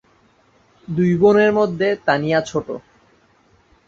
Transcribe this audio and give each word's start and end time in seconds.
দুই 0.87 1.11
বোনের 1.15 1.51
মধ্যে 1.53 1.87
তানিয়া 2.05 2.39
ছোট। 2.41 2.67